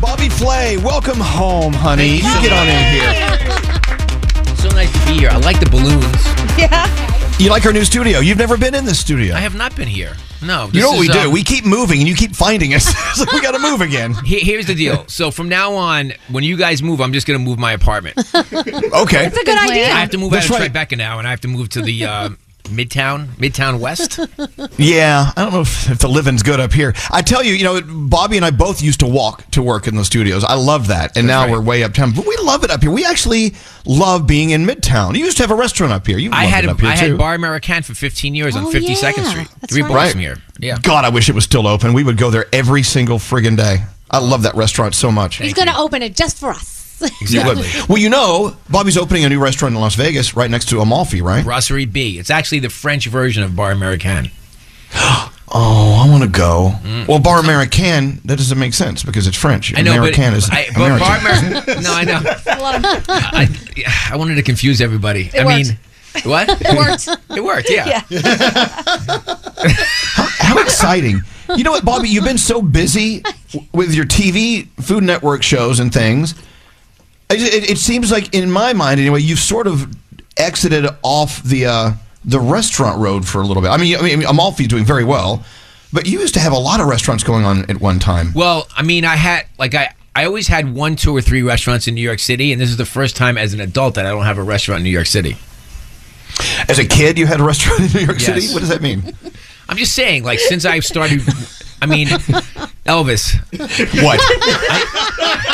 [0.00, 2.16] Bobby Flay, welcome home, honey.
[2.16, 3.52] You get on in here.
[4.56, 5.28] So nice to be here.
[5.30, 6.04] I like the balloons.
[6.58, 7.38] Yeah.
[7.38, 8.18] You like our new studio?
[8.18, 9.34] You've never been in this studio.
[9.34, 10.16] I have not been here.
[10.42, 10.68] No.
[10.72, 11.18] you know what we do?
[11.20, 12.88] um, we keep moving, and you keep finding us.
[13.10, 14.14] it's like we got to move again.
[14.24, 15.06] he- here's the deal.
[15.06, 18.16] So from now on, when you guys move, I'm just going to move my apartment.
[18.34, 18.54] Okay.
[19.28, 19.84] That's a good idea.
[19.86, 20.88] I have to move That's out of right.
[20.88, 22.30] Tribeca now, and I have to move to the uh,
[22.68, 24.18] Midtown, Midtown West.
[24.78, 26.92] Yeah, I don't know if, if the living's good up here.
[27.10, 29.96] I tell you, you know, Bobby and I both used to walk to work in
[29.96, 30.44] the studios.
[30.44, 31.50] I love that, and now right.
[31.52, 32.12] we're way uptown.
[32.12, 32.90] But we love it up here.
[32.90, 33.54] We actually
[33.86, 35.16] love being in Midtown.
[35.16, 36.18] You used to have a restaurant up here.
[36.18, 37.08] You I loved had it a, up here I too.
[37.10, 39.30] had Bar Americain for 15 years on Oh, 52nd yeah.
[39.30, 39.48] Street.
[39.60, 39.88] That's Three right.
[39.90, 40.36] blocks from here.
[40.58, 40.78] Yeah.
[40.82, 41.92] God, I wish it was still open.
[41.94, 43.78] We would go there every single friggin' day.
[44.10, 45.36] I love that restaurant so much.
[45.36, 46.75] He's going to open it just for us.
[47.20, 47.58] You would.
[47.88, 51.22] Well, you know, Bobby's opening a new restaurant in Las Vegas, right next to Amalfi,
[51.22, 51.44] right?
[51.44, 52.18] Brasserie B.
[52.18, 54.30] It's actually the French version of Bar Americain.
[55.48, 56.72] Oh, I want to go.
[57.08, 59.72] Well, Bar Americain, that doesn't make sense because it's French.
[59.72, 59.78] Mm.
[59.78, 60.98] I know, American but, is I, but American.
[60.98, 61.82] Bar Americain.
[61.84, 62.20] No, I know.
[63.08, 65.30] I, I wanted to confuse everybody.
[65.38, 65.68] I worked.
[65.68, 65.78] mean,
[66.24, 66.48] what?
[66.50, 67.08] It worked.
[67.30, 67.70] It worked.
[67.70, 68.00] Yeah.
[70.38, 71.22] How exciting.
[71.54, 72.08] You know what, Bobby?
[72.08, 73.22] You've been so busy
[73.72, 76.34] with your TV, Food Network shows and things.
[77.28, 79.92] It, it, seems like, in my mind anyway, you've sort of
[80.36, 81.92] exited off the uh,
[82.24, 83.70] the restaurant road for a little bit.
[83.70, 85.44] I mean, I mean, Amalfi's doing very well,
[85.92, 88.32] but you used to have a lot of restaurants going on at one time.
[88.34, 91.86] Well, I mean, I had like I I always had one, two, or three restaurants
[91.88, 94.10] in New York City, and this is the first time as an adult that I
[94.10, 95.36] don't have a restaurant in New York City.
[96.68, 98.26] As a kid, you had a restaurant in New York Yes.
[98.26, 98.52] City.
[98.54, 99.02] What does that mean?
[99.68, 101.22] I'm just saying, like since I've started,
[101.82, 102.06] I mean,
[102.86, 103.36] Elvis.
[104.02, 104.20] What?
[104.22, 105.45] I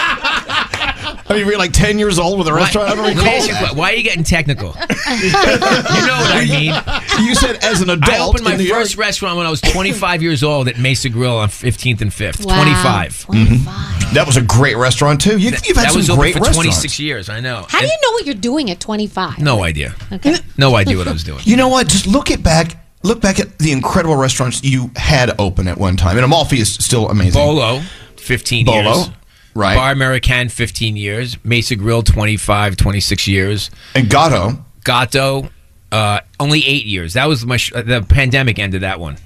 [1.35, 2.91] mean, were you like ten years old with a restaurant?
[2.91, 3.27] I don't recall.
[3.27, 3.75] ask that.
[3.77, 4.69] why are you getting technical?
[5.13, 7.27] you know what I mean.
[7.27, 8.11] You said as an adult.
[8.13, 9.07] I opened my in New first York.
[9.07, 12.45] restaurant when I was 25 years old at Mesa Grill on 15th and 5th.
[12.47, 12.63] Wow.
[12.63, 13.25] 25.
[13.25, 13.65] 25.
[13.67, 14.15] Mm-hmm.
[14.15, 15.39] That was a great restaurant too.
[15.39, 16.77] You, you've had that some was open great for restaurants.
[16.79, 17.29] 26 years.
[17.29, 17.65] I know.
[17.69, 19.39] How do And you know what you're doing at 25?
[19.39, 19.95] No idea.
[20.13, 20.37] Okay.
[20.59, 21.41] No idea what I was doing.
[21.45, 21.89] You know what?
[21.89, 22.77] Just look at back.
[23.05, 26.17] Look back at the incredible restaurants you had open at one time.
[26.17, 27.33] And Amalfi is still amazing.
[27.41, 27.81] Bolo,
[28.17, 29.11] 15 Bolo, years.
[29.55, 29.75] Right.
[29.77, 31.37] Bar Americain, 15 years.
[31.45, 33.71] Mesa Grill, 25, 26 years.
[33.95, 34.65] And Gatto.
[34.85, 35.49] Gato,
[35.91, 37.13] uh, only eight years.
[37.15, 39.17] That was my sh- the pandemic ended that one.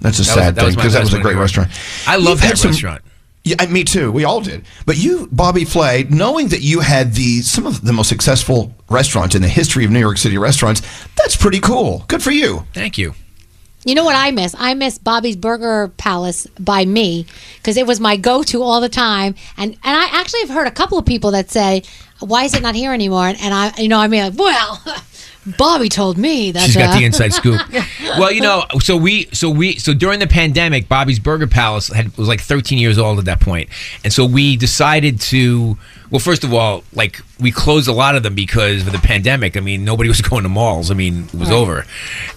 [0.00, 1.40] That's a That sad was thing because that last was a great in New York.
[1.42, 1.70] restaurant.
[2.06, 3.02] I love that some- restaurant.
[3.42, 4.12] Yeah, me too.
[4.12, 4.66] We all did.
[4.84, 9.34] But you, Bobby Flay, knowing that you had the some of the most successful restaurants
[9.34, 10.82] in the history of New York City restaurants,
[11.16, 12.04] that's pretty cool.
[12.08, 12.66] Good for you.
[12.74, 13.14] Thank you.
[13.84, 14.54] You know what I miss?
[14.58, 17.24] I miss Bobby's Burger Palace by me
[17.56, 19.34] because it was my go-to all the time.
[19.56, 21.82] And and I actually have heard a couple of people that say,
[22.18, 24.82] "Why is it not here anymore?" And I, you know, I mean, like, well,
[25.46, 26.66] Bobby told me that.
[26.66, 27.60] She's got uh, the inside scoop.
[28.18, 32.16] Well, you know, so we, so we, so during the pandemic, Bobby's Burger Palace had
[32.18, 33.68] was like 13 years old at that point,
[34.02, 35.78] and so we decided to.
[36.10, 39.56] Well, first of all, like we closed a lot of them because of the pandemic.
[39.56, 40.90] I mean, nobody was going to malls.
[40.90, 41.86] I mean, it was over,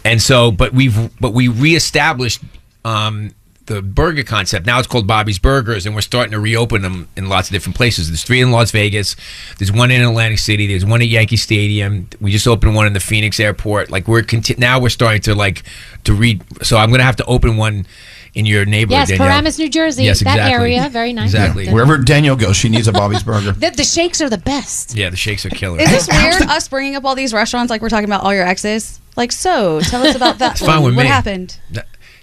[0.05, 2.41] and so, but we've, but we reestablished.
[2.85, 3.31] Um,
[3.65, 7.29] the burger concept now it's called Bobby's Burgers, and we're starting to reopen them in
[7.29, 8.09] lots of different places.
[8.09, 9.15] There's three in Las Vegas,
[9.57, 12.09] there's one in Atlantic City, there's one at Yankee Stadium.
[12.19, 13.89] We just opened one in the Phoenix Airport.
[13.89, 15.63] Like we're conti- now we're starting to like
[16.03, 16.43] to read.
[16.65, 17.85] So I'm gonna have to open one
[18.33, 18.99] in your neighborhood.
[19.01, 19.27] Yes, Danielle.
[19.27, 20.03] Paramus, New Jersey.
[20.05, 20.41] Yes, exactly.
[20.41, 21.25] That area, very nice.
[21.25, 21.69] Exactly.
[21.69, 23.53] Wherever Danielle goes, she needs a Bobby's Burger.
[23.63, 24.95] The, the shakes are the best.
[24.95, 25.79] Yeah, the shakes are killer.
[25.79, 26.41] Is this weird?
[26.41, 28.99] us bringing up all these restaurants like we're talking about all your exes?
[29.15, 30.53] Like, so tell us about that.
[30.53, 30.91] It's fine one.
[30.91, 31.09] with what me.
[31.09, 31.57] happened?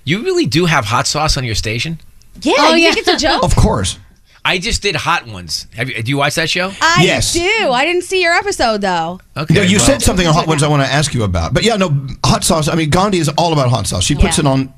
[0.04, 2.00] You really do have hot sauce on your station?
[2.42, 2.92] Yeah, Oh, you yeah.
[2.94, 3.42] think it's a joke?
[3.42, 3.98] Of course.
[4.42, 5.66] I just did hot ones.
[5.76, 6.02] Have you?
[6.02, 6.72] Do you watch that show?
[6.80, 7.34] I Yes.
[7.34, 7.40] do.
[7.70, 9.20] I didn't see your episode though.
[9.36, 9.52] Okay.
[9.52, 11.52] No, you well, said something on hot ones I want to ask you about.
[11.52, 12.66] But yeah, no, hot sauce.
[12.66, 14.02] I mean, Gandhi is all about hot sauce.
[14.04, 14.44] She puts Yeah.
[14.44, 14.74] it on.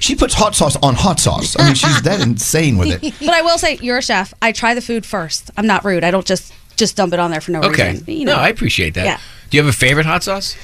[0.00, 1.54] She puts hot sauce on hot sauce.
[1.58, 3.14] I mean, she's that insane with it.
[3.20, 4.34] But I will say, you're a chef.
[4.42, 5.50] I try the food first.
[5.56, 6.02] I'm not rude.
[6.02, 7.92] I don't just just dump it on there for no Okay.
[7.92, 8.04] reason.
[8.08, 8.34] You know.
[8.36, 9.04] No, I appreciate that.
[9.04, 9.20] Yeah.
[9.50, 10.56] Do you have a favorite hot sauce?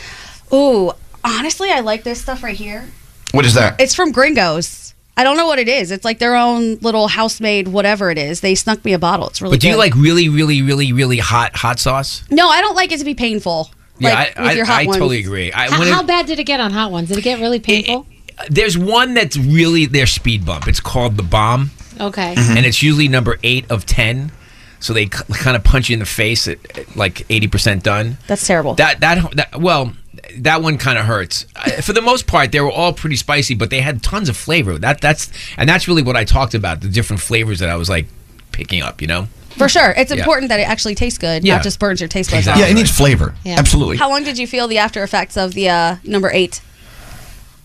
[0.53, 0.91] Ooh,
[1.23, 2.89] honestly, I like this stuff right here.
[3.33, 3.81] What is that?
[3.81, 4.95] It's from Gringos.
[5.17, 5.91] I don't know what it is.
[5.91, 8.41] It's like their own little house made whatever it is.
[8.41, 9.29] They snuck me a bottle.
[9.29, 12.25] It's really But do you like really, really, really, really hot hot sauce?
[12.31, 13.71] No, I don't like it to be painful.
[13.99, 14.97] Yeah, like, I, with I, your hot I ones.
[14.97, 15.53] totally agree.
[15.53, 17.09] I, How, it- how bad did it get on hot ones?
[17.09, 18.07] Did it get really painful?
[18.49, 20.67] there's one that's really their speed bump.
[20.67, 21.71] It's called the bomb,
[22.01, 22.35] okay.
[22.35, 22.57] Mm-hmm.
[22.57, 24.33] and it's usually number eight of ten.
[24.81, 28.17] So they kind of punch you in the face at, at like eighty percent done.
[28.27, 28.75] That's terrible.
[28.75, 29.93] That that that well,
[30.39, 31.47] that one kind of hurts.
[31.57, 34.37] Uh, For the most part, they were all pretty spicy, but they had tons of
[34.37, 34.79] flavor.
[34.79, 37.89] That that's and that's really what I talked about the different flavors that I was
[37.89, 38.07] like
[38.53, 39.01] picking up.
[39.01, 39.93] You know, For sure.
[39.97, 40.19] It's Yeah.
[40.19, 41.55] important that it actually tastes good, Yeah.
[41.57, 42.63] not just burns your taste buds Exactly.
[42.65, 43.35] yeah, it needs flavor.
[43.45, 43.59] Yeah.
[43.59, 43.97] Absolutely.
[43.97, 46.61] How long did you feel the after effects of the uh, number eight?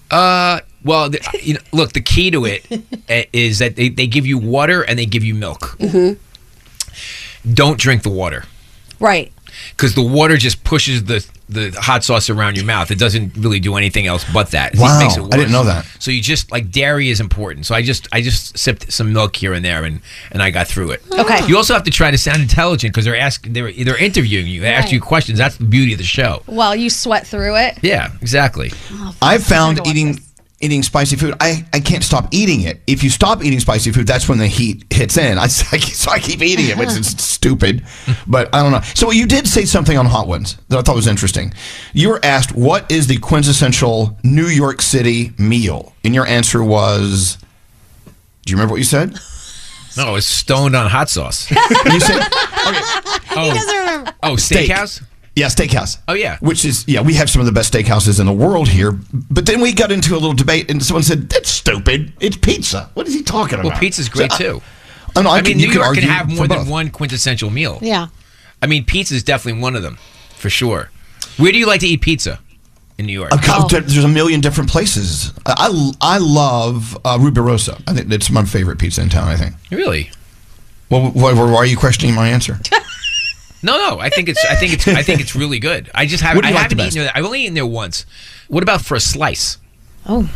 [0.10, 2.78] Uh, well, the, you know, look, the key to it uh,
[3.60, 5.76] that they, they give you water and they give you milk.
[5.80, 7.54] Mm-hmm.
[7.54, 8.46] Don't drink the water
[9.00, 9.32] Right.
[9.72, 12.92] Because the water just pushes the the hot sauce around your mouth.
[12.92, 14.74] It doesn't really do anything else but that.
[14.74, 15.86] It Wow, makes it I didn't know that.
[16.00, 17.66] So you just like dairy is important.
[17.66, 20.02] So I just I just sipped some milk here and there and
[20.32, 21.02] and I got through it.
[21.12, 21.46] Okay.
[21.48, 24.62] You also have to try to sound intelligent because they're asking they're they're interviewing you.
[24.62, 25.38] They ask you questions.
[25.38, 26.44] That's the beauty of the show.
[26.48, 27.80] Well, you sweat through it.
[27.82, 28.72] Yeah, exactly.
[28.92, 30.27] Oh, I've found eating this.
[30.60, 31.36] Eating spicy food.
[31.40, 32.82] I, I can't stop eating it.
[32.88, 35.38] If you stop eating spicy food, that's when the heat hits in.
[35.40, 37.84] I, I so I keep eating it, which is stupid.
[38.26, 38.82] But I don't know.
[38.96, 41.54] So you did say something on hot ones that I thought was interesting.
[41.94, 47.38] You were asked what is the quintessential New York City meal, and your answer was.
[48.46, 49.20] Do you remember what you said?
[49.98, 51.50] No, it's stoned on hot sauce.
[51.86, 52.22] You said
[53.40, 54.72] Oh, oh, Steak.
[55.38, 55.40] Steakhouse.
[55.40, 55.98] Yeah, steakhouse.
[56.08, 56.38] Oh, yeah.
[56.40, 58.92] Which is yeah, we have some of the best steakhouses in the world here.
[59.14, 62.14] But then we got into a little debate, and someone said that's stupid.
[62.20, 62.90] It's pizza.
[62.94, 63.72] What is he talking about?
[63.72, 64.62] Well, pizza's great So, too.
[65.16, 66.70] I, know, I, I mean, can, New could York can argue have more than both.
[66.70, 67.80] one quintessential meal.
[67.82, 68.08] Yeah.
[68.62, 69.98] I mean, pizza is definitely one of them,
[70.36, 70.90] for sure.
[71.38, 72.40] Where do you like to eat pizza
[72.98, 73.32] in New York?
[73.34, 73.68] Oh.
[73.70, 75.32] There's a million different places.
[75.46, 75.54] I,
[76.02, 77.82] I, I love uh, Rubirosa.
[77.88, 79.28] I think it's my favorite pizza in town.
[79.28, 79.56] I think.
[79.72, 80.10] Really?
[80.90, 82.60] Well, why, why are you questioning my answer?
[83.64, 84.00] No, no.
[84.00, 84.44] I think it's.
[84.46, 84.88] I think it's.
[84.88, 85.90] I think it's really good.
[85.96, 86.38] I just haven't.
[86.38, 87.12] What do I like haven't the eaten there.
[87.14, 88.06] I've only eaten there once.
[88.48, 89.58] What about for a slice?
[90.06, 90.30] Oh.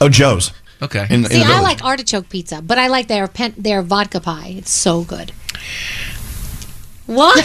[0.00, 0.52] Oh, Joe's.
[0.80, 1.06] Okay.
[1.10, 4.20] In, in See, the I like artichoke pizza, but I like their pen, their vodka
[4.20, 4.54] pie.
[4.56, 5.32] It's so good.
[7.06, 7.36] What?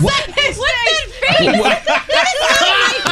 [0.00, 0.58] What's that face?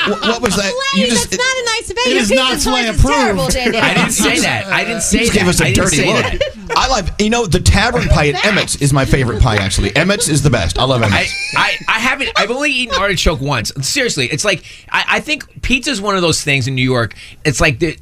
[0.09, 0.73] What, what was that?
[0.97, 1.58] You just That's not
[1.91, 2.15] a nice face.
[2.15, 3.55] It is not Pizza Slay choice is terrible, approved.
[3.55, 3.85] Danielle.
[3.85, 4.67] I didn't say that.
[4.67, 5.39] I didn't say you just that.
[5.39, 6.25] gave us a I didn't dirty say look.
[6.25, 6.77] that.
[6.77, 9.91] I like you know the tavern pie at Emmett's is my favorite pie actually.
[9.97, 10.79] Emmett's is the best.
[10.79, 11.55] I love I, Emmett's.
[11.57, 12.31] I, I haven't.
[12.37, 13.73] I've only eaten artichoke once.
[13.87, 17.15] Seriously, it's like I, I think pizza is one of those things in New York.
[17.45, 17.99] It's like the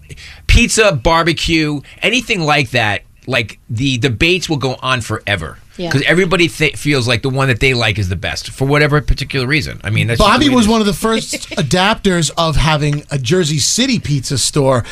[0.46, 3.02] pizza, barbecue, anything like that.
[3.26, 5.88] Like the debates will go on forever Yeah.
[5.90, 9.00] because everybody th- feels like the one that they like is the best for whatever
[9.00, 9.80] particular reason.
[9.84, 13.04] I mean, that's Bobby the way it was one of the first adapters of having
[13.10, 14.84] a Jersey City pizza store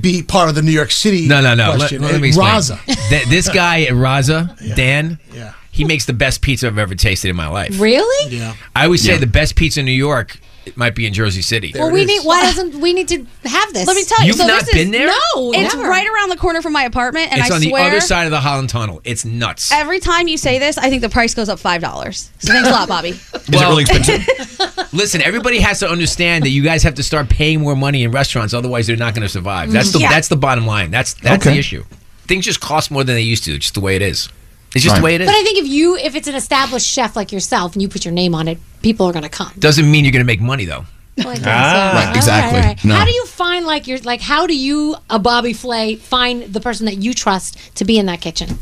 [0.00, 1.28] be part of the New York City.
[1.28, 1.70] No, no, no.
[1.70, 2.02] Let, question.
[2.02, 2.48] let me explain.
[2.54, 3.08] Razza.
[3.08, 5.52] Th- this guy at Razza, Dan, Yeah.
[5.70, 7.80] he makes the best pizza I've ever tasted in my life.
[7.80, 8.36] Really?
[8.36, 8.54] Yeah.
[8.74, 9.18] I always say Yeah.
[9.18, 11.72] the best pizza in New York it might be in Jersey City.
[11.74, 12.22] Well, we need.
[12.24, 13.86] Why doesn't we need to have this?
[13.86, 14.26] Let me tell you.
[14.28, 15.06] You've so not this been is, there?
[15.06, 15.88] No, It's never.
[15.88, 17.96] right around the corner from my apartment, and I swear it's I on swear, the
[17.96, 19.00] other side of the Holland Tunnel.
[19.04, 19.70] It's nuts.
[19.72, 22.30] every time you say this, I think the price goes up five dollars.
[22.40, 23.08] So thanks a lot, Bobby.
[23.10, 24.92] Is it really expensive?
[24.92, 28.10] Listen, everybody has to understand that you guys have to start paying more money in
[28.10, 29.70] restaurants, otherwise they're not going to survive.
[29.70, 30.10] That's the Yeah.
[30.10, 30.90] that's the bottom line.
[30.90, 31.54] That's that's Okay.
[31.54, 31.84] the issue.
[32.26, 33.56] Things just cost more than they used to.
[33.58, 34.28] Just the way it is.
[34.76, 34.98] It's just Right.
[35.00, 35.26] the way it is.
[35.26, 38.04] But I think if you, if it's an established chef like yourself, and you put
[38.04, 39.50] your name on it, people are going to come.
[39.58, 40.84] Doesn't mean you're going to make money though.
[41.16, 41.50] Like this, Ah.
[41.50, 41.94] yeah.
[41.98, 42.60] Right, All exactly.
[42.60, 42.94] all No.
[42.98, 44.20] How do you find like your like?
[44.20, 48.04] How do you, a Bobby Flay, find the person that you trust to be in
[48.06, 48.58] that kitchen?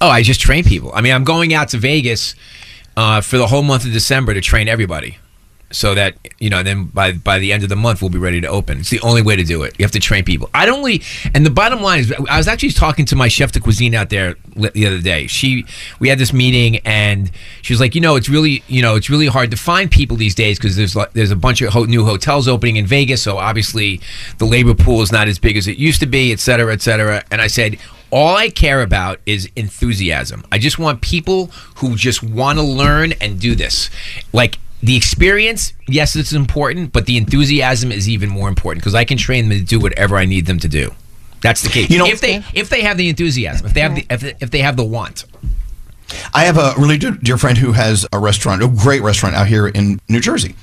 [0.00, 0.90] Oh, I just train people.
[0.94, 2.34] I mean, I'm going out to Vegas
[2.96, 5.18] uh, for the whole month of December to train everybody,
[5.70, 6.64] so that you know.
[6.64, 8.80] Then by by the end of the month, we'll be ready to open.
[8.80, 9.76] It's the only way to do it.
[9.78, 10.50] You have to train people.
[10.52, 11.02] I don't only.
[11.34, 14.10] And the bottom line is, I was actually talking to my chef de cuisine out
[14.10, 15.26] there the other day.
[15.26, 15.64] She,
[15.98, 17.30] we had this meeting, and
[17.62, 20.16] she was like, you know, it's really, you know, it's really hard to find people
[20.16, 23.22] these days because there's like, there's a bunch of ho- new hotels opening in Vegas,
[23.22, 24.00] so obviously
[24.38, 26.82] the labor pool is not as big as it used to be, et cetera, et
[26.82, 27.22] cetera.
[27.30, 27.78] And I said
[28.10, 30.44] all I care about is enthusiasm.
[30.50, 31.46] I just want people
[31.76, 33.88] who just want to learn and do this.
[34.32, 39.04] Like the experience, yes, it's important, but the enthusiasm is even more important because I
[39.04, 40.92] can train them to do whatever I need them to do.
[41.42, 41.86] That's the key.
[41.88, 44.50] You know- if they if they have the enthusiasm, if they have the if, if
[44.50, 45.24] they have the want.
[46.34, 49.46] I have a really dear dear friend who has a restaurant, a great restaurant out
[49.46, 50.54] here in New Jersey.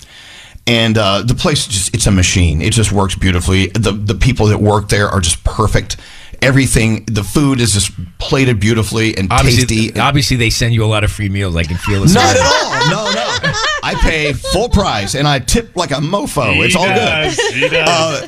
[0.66, 2.62] And uh, the place just it's a machine.
[2.62, 3.68] It just works beautifully.
[3.68, 5.96] The the people that work there are just perfect.
[6.42, 10.00] Everything the food is just plated beautifully and Obviously, tasty.
[10.00, 11.56] obviously they send you a lot of free meals.
[11.56, 12.14] I can feel it.
[12.14, 12.90] Not at all.
[12.90, 13.54] No, no.
[13.84, 16.64] I pay full price and I tip like a mofo.
[16.66, 17.36] it's all does.
[17.36, 17.54] good.
[17.54, 17.88] He does.
[18.24, 18.28] Uh,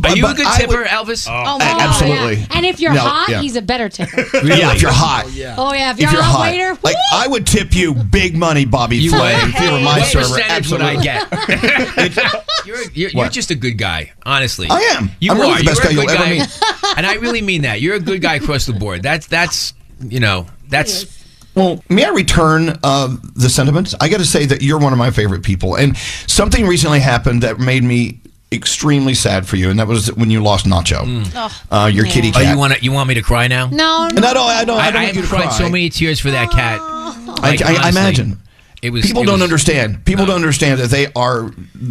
[0.00, 1.26] but- Are you a good I tipper, would- Elvis?
[1.30, 2.36] Oh, A- absolutely.
[2.36, 2.46] yeah.
[2.50, 3.40] And if you're No, hot, yeah.
[3.40, 4.16] he's a better tipper.
[4.46, 5.24] Yeah, if you're hot.
[5.58, 8.36] Oh yeah, if If you're, you're a hot, waiter, like I would tip you big
[8.36, 9.54] money, Bobby You Flay, would.
[9.54, 10.28] if you were my what server.
[10.34, 12.08] percentage would I Absolutely.
[12.08, 12.44] get?
[12.66, 14.66] you're you're, you're just a good guy, honestly.
[14.70, 15.10] I am.
[15.20, 15.40] You I'm are.
[15.42, 16.60] really the best guy you'll ever meet.
[16.96, 17.80] and I really mean that.
[17.80, 19.02] You're a good guy across the board.
[19.02, 21.14] That's that's you know that's.
[21.54, 23.94] Well, may I return uh, the sentiments?
[23.98, 27.42] I got to say that you're one of my favorite people, and something recently happened
[27.44, 28.20] that made me
[28.52, 31.02] extremely sad for you, and that was when you lost Nacho,
[31.70, 32.52] uh, your kitty Oh, cat.
[32.52, 33.68] you want you want me to cry now?
[33.68, 34.46] no, And I don't.
[34.50, 34.78] I don't.
[34.78, 35.50] I, I, don't I have to cried cry.
[35.58, 36.78] so many tears for that cat.
[36.82, 38.38] I, I, I imagine.
[38.82, 40.04] It was People it don't was- understand.
[40.04, 41.50] People don't understand that they are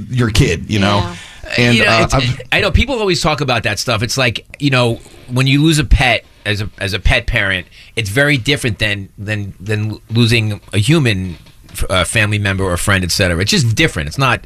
[0.10, 0.70] your kid.
[0.70, 1.16] You know.
[1.58, 4.02] And you know, uh, I've- know people always talk about that stuff.
[4.04, 4.96] It's like you know
[5.32, 9.10] when you lose a pet as a as a pet parent, it's very different than
[9.18, 11.38] than than losing a human
[11.90, 13.40] uh, family member or friend, etc.
[13.42, 14.08] It's just different.
[14.08, 14.46] It's not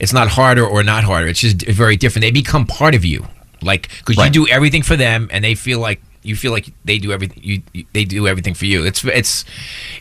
[0.00, 1.28] it's not harder or not harder.
[1.28, 2.22] It's just very different.
[2.22, 3.26] They become part of you,
[3.62, 6.98] like because you do everything for them, and they feel like you feel like they
[6.98, 7.40] do everything.
[7.42, 8.84] You, you they do everything for you.
[8.84, 9.44] It's it's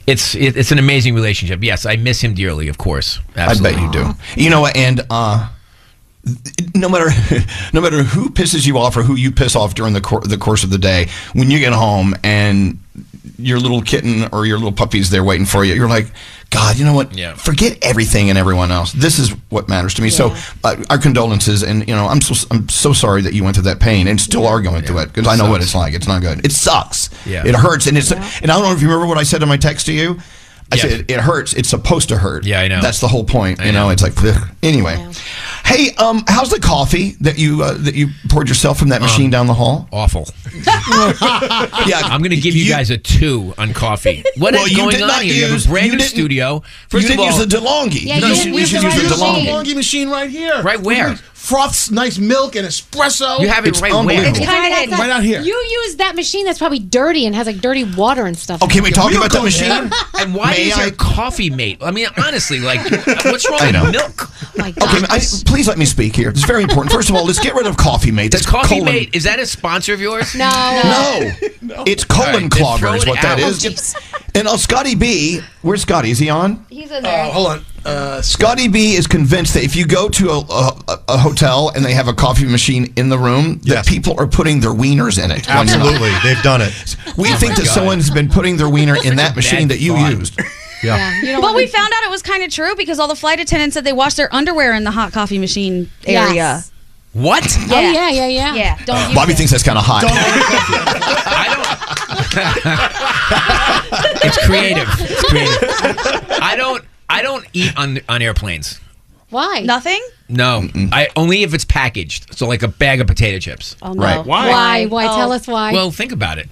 [0.05, 1.63] it's it's an amazing relationship.
[1.63, 2.67] Yes, I miss him dearly.
[2.67, 3.81] Of course, Absolutely.
[3.83, 4.41] I bet you do.
[4.41, 5.49] You know, and uh,
[6.75, 7.09] no matter
[7.73, 10.37] no matter who pisses you off or who you piss off during the cour the
[10.37, 12.79] course of the day, when you get home and
[13.37, 16.07] your little kitten or your little puppy's there waiting for you, you're like,
[16.49, 17.15] God, you know what?
[17.15, 17.35] Yeah.
[17.35, 18.91] Forget everything and everyone else.
[18.91, 20.09] This is what matters to me.
[20.09, 23.55] So, uh, our condolences, and you know, I'm so I'm so sorry that you went
[23.55, 25.93] through that pain and still are going through it because I know what it's like.
[25.93, 26.43] It's not good.
[26.45, 27.09] It sucks.
[27.25, 27.45] Yeah.
[27.45, 28.21] It hurts, and it's and
[28.51, 30.19] I don't know if you remember what I said in my text to you.
[30.71, 30.81] I Yes.
[30.81, 31.53] said it hurts.
[31.53, 32.45] It's supposed to hurt.
[32.45, 32.79] Yeah, I know.
[32.81, 33.59] That's the whole point.
[33.59, 33.89] I you know, know.
[33.89, 34.49] it's like ugh.
[34.61, 35.03] anyway.
[35.65, 39.29] Hey, um, how's the coffee that you uh, that you poured yourself from that machine
[39.29, 39.87] down the hall?
[39.91, 40.27] Awful.
[41.87, 44.23] Yeah, I'm going to give you, guys a two on coffee.
[44.37, 45.33] What is Well, you going on not here?
[45.33, 46.55] you have use- a brand new didn't- studio.
[46.55, 48.01] You First didn't of all, use the DeLonghi.
[48.05, 49.75] Yeah, you, you should, you use should the use the right DeLonghi.
[49.75, 50.61] machine right here.
[50.61, 51.15] Right where?
[51.49, 53.39] Froths nice milk and espresso.
[53.39, 54.23] you have it It's right where?
[54.29, 55.41] It's kind of That's Right out here.
[55.41, 55.53] You
[55.85, 58.59] use that machine that's probably dirty and has like dirty water and stuff.
[58.61, 59.89] Oh, can we talk We'll about that machine?
[60.19, 61.77] And why May is I- your coffee mate?
[61.81, 62.81] I mean, honestly, like,
[63.25, 63.83] what's wrong I know.
[63.85, 64.29] with milk?
[64.57, 66.29] My Okay, I, please let me speak here.
[66.29, 66.91] It's very important.
[66.91, 68.31] First of all, let's get rid of Coffee Mate.
[68.31, 70.35] That's Coffee colon- Mate is that a sponsor of yours?
[70.35, 70.49] no,
[70.83, 71.31] No,
[71.77, 73.49] no it's colon All right, then clogger is what that out.
[73.49, 73.65] is.
[73.65, 73.95] Oh, It's-
[74.35, 76.11] and uh, Scotty B, where's Scotty?
[76.11, 76.65] Is he on?
[76.69, 77.31] He's in Uh, there.
[77.31, 77.65] hold on.
[77.85, 81.83] Uh, Scotty B is convinced that if you go to a, a, a hotel and
[81.83, 85.31] they have a coffee machine in the room, that people are putting their wieners in
[85.31, 85.47] it.
[85.47, 85.85] when you're not.
[85.87, 86.95] Absolutely, they've done it.
[87.17, 87.73] We think that God.
[87.73, 90.11] someone's been putting their wiener in that machine that you thought.
[90.11, 90.39] used.
[90.83, 93.39] yeah, you But we found out it was kind of true because all the flight
[93.39, 96.33] attendants said they washed their underwear in the hot coffee machine area.
[96.35, 96.71] Yes.
[97.13, 97.43] What?
[97.71, 98.55] Oh yeah, yeah, yeah.
[98.55, 100.03] Yeah, don't uh, use Bobby thinks that's kind of hot.
[101.31, 101.69] I don't.
[104.25, 104.87] it's creative.
[104.99, 105.61] It's creative.
[106.41, 106.83] I don't.
[107.09, 108.79] I don't eat on on airplanes.
[109.29, 109.61] Why?
[109.63, 110.01] Nothing?
[110.27, 112.35] No, I only if it's packaged.
[112.35, 113.75] So like a bag of potato chips.
[113.81, 114.03] Oh, no.
[114.03, 114.25] Right.
[114.25, 114.85] Why?
[114.87, 115.05] Why?
[115.05, 115.15] Oh.
[115.15, 115.71] Tell us why.
[115.71, 116.49] Well, think about it.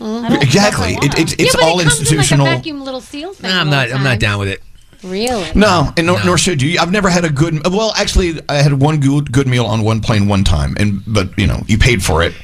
[0.00, 0.94] Exactly.
[0.94, 2.46] It, it's yeah, but all it comes institutional.
[2.46, 3.50] In like a vacuum little seal thing.
[3.50, 3.88] No, I'm all not.
[3.88, 4.18] the I'm not time.
[4.18, 4.62] down with it.
[5.02, 5.50] Really?
[5.54, 6.24] No, and nor, No.
[6.24, 6.78] nor should you.
[6.80, 7.66] I've never had a good.
[7.66, 11.36] Well, actually, I had one good good meal on one plane one time, and but
[11.38, 12.34] you know, you paid for it.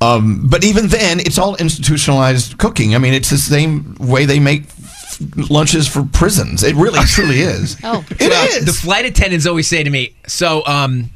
[0.00, 2.94] Um, but even then, it's all institutionalized cooking.
[2.96, 6.64] I mean, it's the same way they make f- lunches for prisons.
[6.64, 7.76] It really, truly is.
[7.84, 8.04] Oh.
[8.10, 8.64] it is.
[8.64, 11.10] The flight attendants always say to me, "So, um,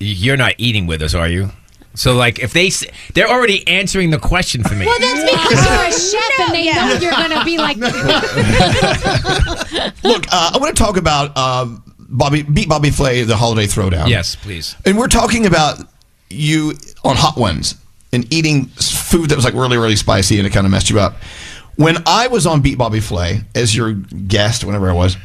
[0.00, 1.50] you're not eating with us, are you?"
[1.98, 2.70] So, like, if they
[3.14, 4.86] they're already answering the question for me.
[4.86, 7.76] Well, that's because you're a chef and they know you're gonna be like.
[10.04, 14.08] Look, uh, I want to talk about um, Bobby beat Bobby Flay the holiday throwdown.
[14.08, 14.76] Yes, please.
[14.86, 15.80] And we're talking about
[16.30, 17.74] you on hot ones
[18.12, 21.00] and eating food that was like really really spicy and it kind of messed you
[21.00, 21.16] up.
[21.74, 25.16] When I was on Beat Bobby Flay as your guest, whenever I was.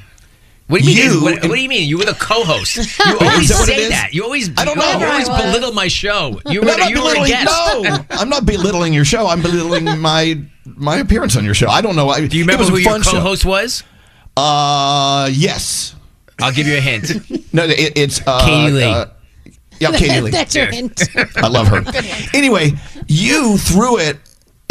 [0.74, 1.12] What do you mean?
[1.14, 1.88] You- what, what do you mean?
[1.88, 2.78] You were the co-host.
[3.06, 4.10] You always that say that.
[4.12, 4.50] You always.
[4.58, 4.84] I don't know.
[4.84, 5.52] you always Never I was.
[5.52, 6.42] belittle my show.
[6.48, 7.28] You I'm were, not you were a belittling.
[7.30, 7.46] guest.
[7.84, 9.28] No, I'm not belittling your show.
[9.28, 11.68] I'm belittling my my appearance on your show.
[11.68, 12.10] I don't know.
[12.10, 13.84] I, Do you remember who your co-host was?
[14.36, 15.96] Uh, yes.
[16.42, 17.12] I'll give you a hint.
[17.54, 18.84] No, it, it's uh, Katie Lee.
[18.84, 19.06] uh,
[19.80, 20.32] yeah, Katie Lee.
[20.32, 21.04] That's your hint.
[21.36, 21.84] I love her.
[22.34, 22.72] Anyway,
[23.08, 24.18] you threw it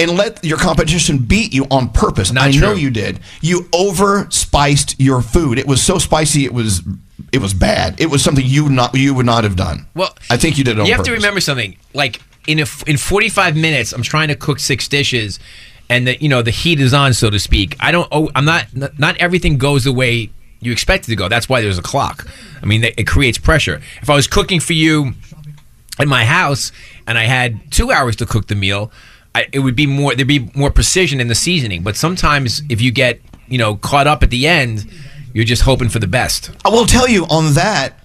[0.02, 2.32] and let your competition beat you on purpose.
[2.32, 3.20] Not I know you did.
[3.40, 5.58] You over spiced your food.
[5.58, 6.44] It was so spicy.
[6.44, 6.82] It was
[7.32, 8.00] it was bad.
[8.00, 9.86] It was something you not you would not have done.
[9.94, 11.06] Well, I think you did You have purpose.
[11.06, 11.76] to remember something.
[11.94, 15.38] Like in a, in 45 minutes, I'm trying to cook six dishes,
[15.88, 17.76] and the you know the heat is on, so to speak.
[17.80, 18.08] I don't.
[18.10, 18.66] Oh, I'm not.
[18.98, 20.30] Not everything goes the way
[20.60, 21.28] you expect it to go.
[21.28, 22.26] That's why there's a clock.
[22.62, 23.80] I mean, it creates pressure.
[24.00, 25.14] If I was cooking for you
[25.98, 26.70] in my house
[27.06, 28.92] and I had two hours to cook the meal,
[29.34, 30.14] I, it would be more.
[30.14, 31.82] There'd be more precision in the seasoning.
[31.82, 34.90] But sometimes, if you get you know caught up at the end,
[35.32, 36.50] you're just hoping for the best.
[36.64, 37.98] I will tell you on that.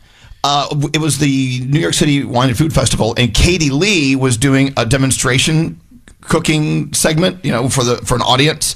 [0.43, 4.37] Uh, it was the New York City Wine and Food Festival, and Katie Lee was
[4.37, 5.81] doing a demonstration
[6.21, 8.75] cooking segment, you know, for the for an audience,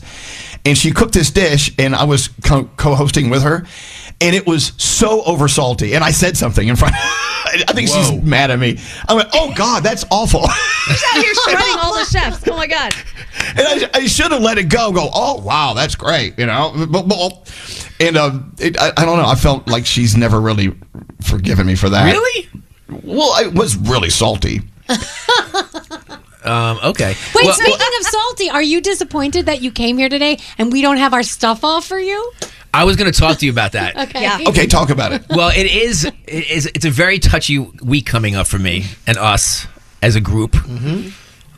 [0.65, 3.65] and she cooked this dish, and I was co- co-hosting with her,
[4.19, 6.93] and it was so over salty, and I said something in front.
[7.43, 8.03] I think Whoa.
[8.03, 8.79] she's mad at me.
[9.09, 12.47] I went, "Oh God, that's awful," He's out here shredding all the chefs.
[12.47, 12.93] Oh my god.
[13.49, 14.91] and I, I should have let it go.
[14.91, 16.73] Go, oh wow, that's great, you know.
[16.89, 17.53] But- but-
[17.99, 19.27] And um, it, I, I don't know.
[19.27, 20.73] I felt like she's never really
[21.21, 22.11] forgiven me for that.
[22.11, 22.49] Really?
[23.03, 24.61] Well, it was really salty.
[26.43, 27.15] Um, okay.
[27.35, 30.81] Wait, Well- speaking of salty, are you disappointed that you came here today and we
[30.81, 32.31] don't have our stuff off for you?
[32.73, 33.95] I was going to talk to you about that.
[34.09, 34.21] Okay.
[34.21, 34.39] Yeah.
[34.47, 35.23] Okay, talk about it.
[35.29, 36.05] Well, it is.
[36.05, 36.65] It is.
[36.67, 39.67] It's a very touchy week coming up for me and us
[40.01, 40.55] as a group.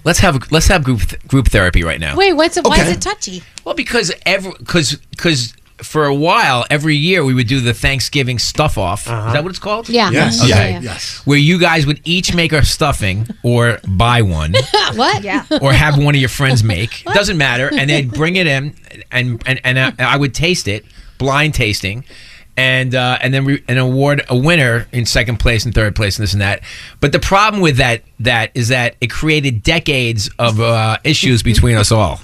[0.04, 2.16] Let's have let's have group group therapy right now.
[2.18, 2.66] Wait, what's it?
[2.66, 3.42] Why is it touchy?
[3.64, 8.40] Well, because every because because for a while every year we would do the Thanksgiving
[8.40, 9.02] stuff off.
[9.02, 9.90] Is that what it's called?
[9.90, 10.10] Yeah.
[10.12, 10.42] Yes.
[10.44, 10.50] Mhm.
[10.50, 10.68] Yeah.
[10.70, 10.80] yeah.
[10.82, 11.22] Yes.
[11.26, 14.54] Where you guys would each make a stuffing or buy one.
[14.96, 15.24] What?
[15.24, 15.46] Yeah.
[15.62, 17.04] or have one of your friends make.
[17.14, 17.70] Doesn't matter.
[17.74, 18.76] And they'd bring it in,
[19.12, 20.86] and and and I, I would taste it,
[21.18, 22.04] blind tasting,
[22.56, 26.18] and uh, and then we, and award a winner in second place and third place
[26.18, 26.62] and this and that.
[27.00, 31.76] But the problem with that that is that it created decades of uh, issues between
[31.76, 32.20] us all,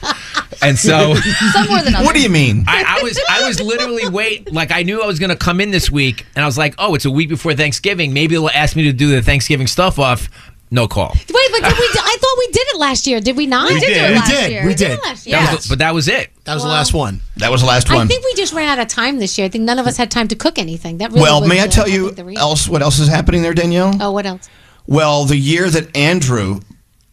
[0.62, 1.16] and so.
[1.54, 2.06] Some more than others.
[2.06, 2.66] What do you mean?
[2.68, 5.72] I, I was I was literally wait like I knew I was gonna come in
[5.72, 8.76] this week and I was like oh it's a week before Thanksgiving maybe they'll ask
[8.76, 10.30] me to do the Thanksgiving stuff off
[10.72, 11.88] no call Wait, but did we?
[12.00, 13.20] I thought we did it last year.
[13.20, 13.70] Did we not?
[13.72, 14.52] We did do it We last did.
[14.52, 14.62] year.
[14.62, 14.92] We We did did.
[15.00, 15.40] it last That year.
[15.56, 17.22] was the- but that was it That was the last one.
[17.38, 18.06] That was the last one.
[18.06, 19.46] I think we just ran out of time this year.
[19.46, 20.98] I think none of us had time to cook anything.
[21.00, 22.68] That really well, was may I tell think you the else?
[22.68, 23.96] What else is happening there, Danielle?
[24.00, 24.50] Oh, what else?
[24.88, 26.60] Well, the year that Andrew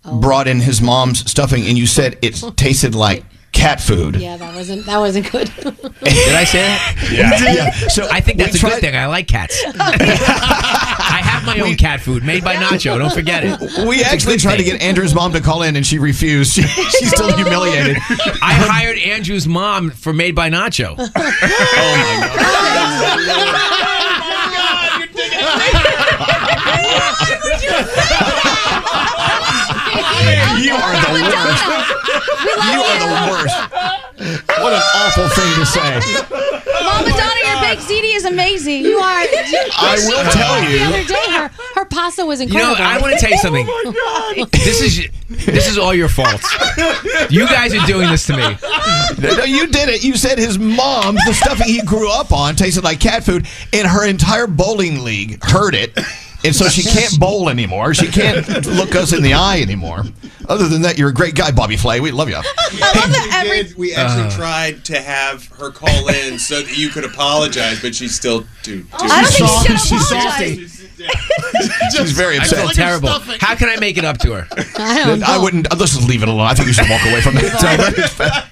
[0.09, 0.21] Oh.
[0.21, 3.25] brought in his mom's stuffing, and you said it tasted like
[3.57, 4.17] cat food.
[4.17, 5.51] Yeah, that wasn't that wasn't good.
[5.57, 7.71] did I say that yeah.
[7.89, 8.97] So I think that's a tried- good thing.
[8.97, 9.61] I like cats.
[9.79, 12.99] I have my own cat food made by Nacho.
[12.99, 13.59] Don't forget it.
[13.89, 16.53] We It's actually good tried to get Andrew's mom to call in, and she refused.
[16.53, 17.97] She, she's still humiliated.
[18.43, 20.95] I hired Andrew's mom for Made by Nacho.
[20.99, 21.11] Oh,
[26.39, 27.26] oh,
[30.61, 31.65] You are the worst.
[32.67, 33.57] You are the worst.
[34.61, 36.01] What an awful thing to say.
[36.83, 38.85] Mama Donna, your baked ziti is amazing.
[38.85, 39.19] you are.
[39.79, 40.79] I will tell you.
[40.79, 42.73] The other day, her her pasta was incredible.
[42.73, 43.07] You know, incredible.
[43.07, 43.67] I want to tell you something.
[43.69, 45.09] Oh, this is
[45.45, 46.41] this is all your fault.
[47.31, 48.57] You guys are doing this to me.
[49.19, 50.03] No, you did it.
[50.05, 53.87] You said his mom, the stuff he grew up on, tasted like cat food, and
[53.87, 55.97] her entire bowling league heard it.
[56.47, 57.93] And so she can't bowl anymore.
[57.93, 60.05] She can't look us in the eye anymore.
[60.49, 61.99] Other than that, you're a great guy, Bobby Flay.
[61.99, 62.37] We love you.
[62.37, 63.63] I love that we, every.
[63.69, 64.37] did, we actually uh-huh.
[64.37, 68.87] tried to have her call in so that you could apologize, but she's still too.
[68.93, 69.69] Oh, too I don't think Salty.
[69.69, 70.83] she should She's apologize.
[71.97, 72.75] She's very I feel upset.
[72.75, 73.09] terrible.
[73.41, 74.49] How can I make it up to her?
[74.79, 75.27] I don't know.
[75.29, 75.71] I wouldn't.
[75.71, 76.47] Uh, let's just leave it alone.
[76.47, 78.49] I think you should walk away from that.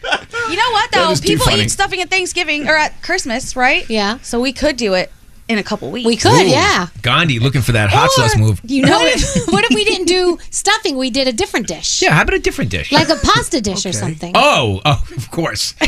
[0.50, 1.14] You know what though?
[1.26, 3.88] People eat stuffing at Thanksgiving or at Christmas, right?
[3.88, 4.18] Yeah.
[4.20, 5.10] So we could do it
[5.48, 6.06] in a couple weeks.
[6.06, 6.86] We could, yeah.
[7.02, 8.60] Gandhi looking for that hot sauce move.
[8.64, 10.96] You know, what if, what if we didn't do stuffing?
[10.96, 12.00] We did a different dish.
[12.00, 12.90] Yeah, how about a different dish?
[12.92, 14.32] Like a pasta dish or something.
[14.34, 15.74] Oh, oh, of course.
[15.80, 15.84] See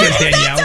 [0.00, 0.58] this, Danielle.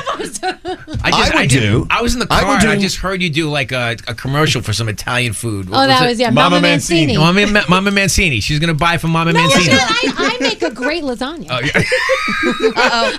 [1.04, 1.88] I just, I would did- do.
[1.90, 3.96] I was in the I car would and I just heard you do like a,
[4.08, 5.70] a commercial for some Italian food.
[5.70, 7.18] What Oh, that was, yeah, Mama Mancini.
[7.18, 8.40] Mama, Mama Mancini.
[8.40, 9.76] She's gonna buy from Mama No, Mancini.
[9.80, 11.48] I, I make a great lasagna.
[11.50, 11.84] Oh, yeah.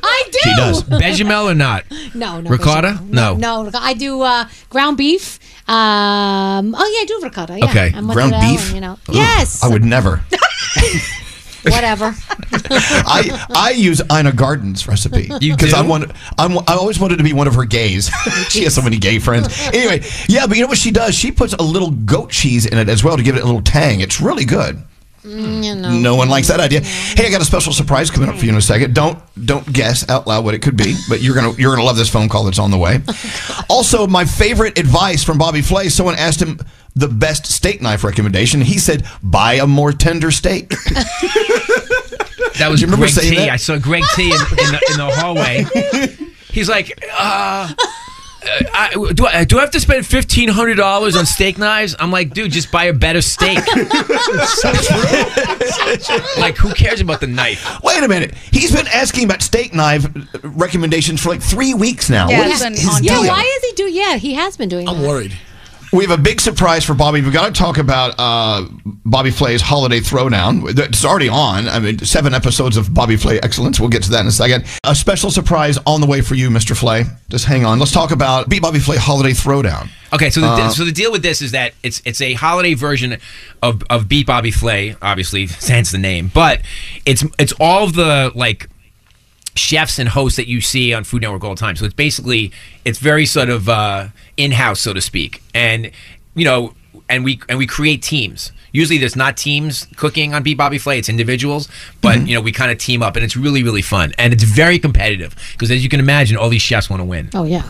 [0.03, 0.39] I do.
[0.43, 0.83] She does.
[0.83, 1.85] Bechamel or not?
[2.15, 2.51] No, no.
[2.51, 2.93] Ricotta?
[3.01, 3.37] bechamel.
[3.39, 3.63] No.
[3.65, 4.47] No, I do uh,
[4.81, 5.39] ground beef.
[5.69, 7.59] Um, oh, yeah, I do ricotta.
[7.59, 7.67] Yeah.
[7.67, 7.93] Okay.
[7.95, 8.73] And Ground beef?
[8.75, 8.93] You know.
[9.09, 9.63] Ugh, Yes.
[9.63, 10.25] I would never.
[11.65, 12.15] Whatever.
[12.53, 17.35] I I use Ina Garten's recipe because I want I'm, I always wanted to be
[17.35, 18.11] one of her gays.
[18.49, 19.49] she has so many gay friends.
[19.67, 21.15] Anyway, yeah, but you know what she does?
[21.15, 23.61] She puts a little goat cheese in it as well to give it a little
[23.61, 24.01] tang.
[24.01, 24.83] It's really good.
[25.25, 25.91] Mm, you know.
[25.91, 26.81] No one likes that idea.
[26.81, 28.95] Hey, I got a special surprise coming up for you in a second.
[28.95, 31.97] Don't don't guess out loud what it could be, but you're gonna you're gonna love
[31.97, 33.01] this phone call that's on the way.
[33.69, 35.89] also, my favorite advice from Bobby Flay.
[35.91, 36.59] Someone asked him
[36.97, 38.63] the best steak knife recommendation.
[38.63, 40.73] He said, "Buy a more tender steak."
[42.59, 43.37] That was you remember Greg saying T.
[43.37, 43.49] that?
[43.49, 44.25] I saw Greg T.
[44.25, 45.65] in, in, the, in the hallway.
[46.51, 47.73] He's like, uh,
[48.43, 51.95] I, do, I, do I have to spend fifteen hundred dollars on steak knives?
[51.99, 53.59] I'm like, dude, just buy a better steak.
[56.39, 57.83] like, who cares about the knife?
[57.83, 58.35] Wait a minute.
[58.51, 60.07] He's been asking about steak knife
[60.43, 62.29] recommendations for like three weeks now.
[62.29, 63.29] Yeah, what it's is been his yeah, deal?
[63.29, 63.91] why is he do?
[63.91, 64.93] Yeah, he has been doing that.
[64.93, 65.09] I'm that.
[65.09, 65.37] worried.
[65.93, 67.21] We have a big surprise for Bobby.
[67.21, 68.65] We've got to talk about uh,
[69.05, 70.79] Bobby Flay's Holiday Throwdown.
[70.79, 71.67] It's already on.
[71.69, 73.81] I mean, seven episodes of Bobby Flay excellence.
[73.81, 74.67] We'll get to that in a second.
[74.85, 76.77] A special surprise on the way for you, Mr.
[76.77, 77.05] Flay.
[77.29, 77.81] Just hang on.
[77.81, 79.89] Let's talk about Beat Bobby Flay Holiday Throwdown.
[80.13, 82.75] Okay, so the, Uh, so the deal with this is that it's it's a holiday
[82.75, 83.19] version
[83.61, 86.31] of of Beat Bobby Flay, obviously, hence the name.
[86.33, 86.61] But
[87.05, 88.69] it's it's all of the like
[89.57, 91.75] chefs and hosts that you see on Food Network all the time.
[91.75, 92.53] So it's basically
[92.85, 94.09] it's very sort of uh,
[94.43, 95.91] in house, so to speak, and
[96.35, 96.75] you know,
[97.09, 98.53] and we and we create teams.
[98.73, 101.69] Usually, there's not teams cooking on Beat Bobby Flay; it's individuals.
[102.01, 104.45] But you know, we kind of team up, and it's really really fun, and it's
[104.45, 107.31] very competitive because, as you can imagine, all these chefs want to win.
[107.35, 107.69] Oh yeah.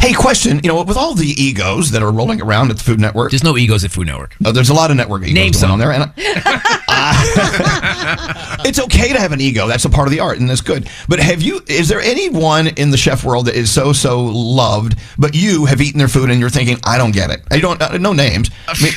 [0.00, 0.60] Hey, question.
[0.62, 3.42] You know, with all the egos that are rolling around at the Food Network, There's
[3.44, 4.34] no egos at Food Network.
[4.44, 5.70] uh, there's a lot of network egos Name going some.
[5.72, 6.80] on there, and I-
[8.64, 9.66] it's okay to have an ego.
[9.66, 10.88] That's a part of the art, and that's good.
[11.08, 11.60] But have you?
[11.66, 15.80] Is there anyone in the chef world that is so so loved, but you have
[15.80, 17.40] eaten their food and you're thinking, I don't get it.
[17.50, 17.80] I don't.
[17.80, 18.50] Uh, no names.
[18.68, 18.92] I mean,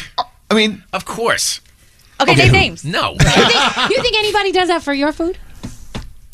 [0.50, 1.62] I mean, Of course.
[2.20, 2.84] Okay, Okay, name names.
[2.84, 5.38] No, You think, you think anybody does that for your food?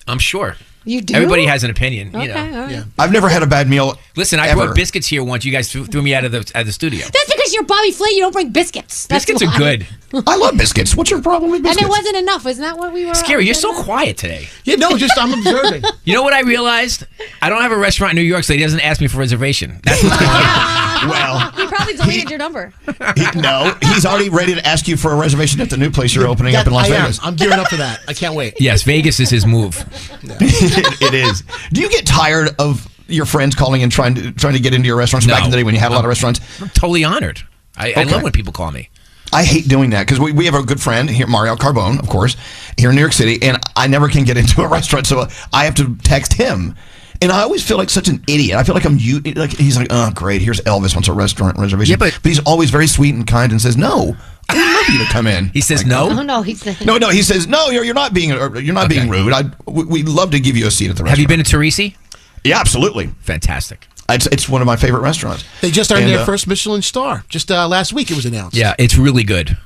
[0.08, 0.56] I'm sure.
[0.86, 1.14] You do.
[1.16, 2.62] Everybody has an opinion, you Okay, know.
[2.62, 2.84] all right.
[3.00, 3.98] I've never had a bad meal.
[4.16, 4.66] Listen, I Ever.
[4.66, 5.46] brought biscuits here once.
[5.46, 7.00] You guys threw, threw me out of the out of the studio.
[7.06, 8.10] That's because you're Bobby Flay.
[8.12, 9.08] You don't bring biscuits.
[9.08, 9.88] That's Biscuits are good.
[10.28, 10.96] I love biscuits.
[10.96, 11.82] What's your problem with biscuits?
[11.82, 12.46] And it wasn't enough.
[12.46, 13.16] Isn't that what we were?
[13.16, 14.48] Scary, you're so getting quiet today.
[14.64, 15.84] Yeah, no, just I'm observing.
[16.06, 17.06] You know what I realized?
[17.42, 19.80] I don't have a restaurant in New York, so he doesn't ask me for reservation.
[19.84, 21.10] That's what's going on.
[21.10, 22.74] well, He probably deleted your number.
[23.16, 26.14] he, no, he's already ready to ask you for a reservation at the new place
[26.14, 27.02] you're opening up in Las I am.
[27.04, 27.20] Vegas.
[27.24, 28.02] I'm gearing up for that.
[28.08, 28.60] I can't wait.
[28.60, 29.76] Yes, Vegas is his move.
[31.02, 31.44] it, it is.
[31.72, 34.88] Do you get tired of your friends calling and trying to trying to get into
[34.88, 36.40] your restaurants back in the day when you had a lot of restaurants?
[36.62, 37.42] I'm totally honored.
[37.76, 38.90] I, I love when people call me.
[39.34, 42.08] I hate doing that because we, we have a good friend here, Mario Carbone, of
[42.08, 42.38] course,
[42.78, 45.66] here in New York City, and I never can get into a restaurant, so I
[45.66, 46.76] have to text him.
[47.24, 48.58] And I always feel like such an idiot.
[48.58, 49.20] I feel like I'm you.
[49.22, 51.92] Like he's like, oh great, here's Elvis wants a restaurant reservation.
[51.92, 54.16] Yeah, but- he's always very sweet and kind and says no.
[54.50, 55.46] I would love you to come in.
[55.50, 56.10] He says Like, no.
[56.20, 56.76] Oh no, he's the.
[56.84, 57.10] No, no.
[57.10, 57.70] He says no.
[57.70, 59.32] You're, you're not being you're not being rude.
[59.32, 61.10] I we- we'd love to give you a seat at the restaurant.
[61.12, 61.96] Have you been to Torrisi?
[62.44, 63.08] Yeah, absolutely.
[63.22, 63.88] Fantastic.
[64.10, 65.46] It's, it's one of my favorite restaurants.
[65.62, 67.24] They just earned And, their uh, first Michelin star.
[67.30, 68.58] Just uh, last week it was announced.
[68.58, 69.58] Yeah, it's really good.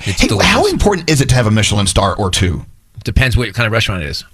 [0.00, 0.52] It's Hey, delicious.
[0.52, 2.66] how important is it to have a Michelin star or two?
[3.04, 4.24] Depends what kind of restaurant it is.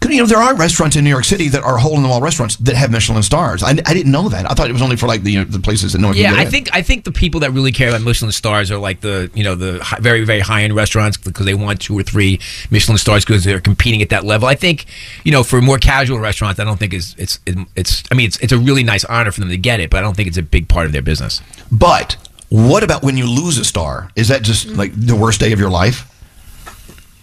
[0.00, 2.08] 'Cause, you know, there are restaurants in New York City that are hole in the
[2.08, 3.62] wall restaurants that have Michelin stars.
[3.62, 4.50] I, I didn't know that.
[4.50, 6.16] I thought it was only for like the you know, the places that no one
[6.16, 6.50] Yeah, can get I in.
[6.50, 9.42] think I think the people that really care about Michelin stars are like the you
[9.44, 12.38] know the hi- very very high end restaurants because they want two or three
[12.70, 14.48] Michelin stars because they're competing at that level.
[14.48, 14.86] I think
[15.24, 17.38] you know for more casual restaurants, I don't think it's it's
[17.76, 19.98] it's I mean it's it's a really nice honor for them to get it, but
[19.98, 21.40] I don't think it's a big part of their business.
[21.72, 22.16] But
[22.48, 24.10] what about when you lose a star?
[24.14, 26.06] Is that just like the worst day of your life?